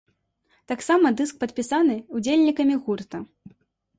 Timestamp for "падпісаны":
1.43-1.97